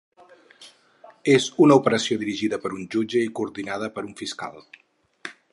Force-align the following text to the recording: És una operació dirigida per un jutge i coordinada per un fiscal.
És 1.33 1.45
una 1.67 1.77
operació 1.83 2.19
dirigida 2.23 2.61
per 2.65 2.73
un 2.79 2.89
jutge 2.97 3.23
i 3.29 3.31
coordinada 3.41 3.95
per 3.99 4.09
un 4.11 4.21
fiscal. 4.23 4.63